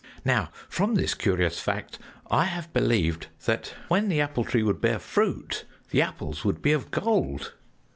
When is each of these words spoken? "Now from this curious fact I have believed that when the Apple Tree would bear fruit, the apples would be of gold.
"Now 0.25 0.49
from 0.67 0.95
this 0.95 1.13
curious 1.13 1.59
fact 1.59 1.99
I 2.31 2.45
have 2.45 2.73
believed 2.73 3.27
that 3.45 3.75
when 3.87 4.09
the 4.09 4.19
Apple 4.19 4.43
Tree 4.43 4.63
would 4.63 4.81
bear 4.81 4.97
fruit, 4.97 5.63
the 5.91 6.01
apples 6.01 6.43
would 6.43 6.59
be 6.59 6.71
of 6.71 6.89
gold. 6.89 7.51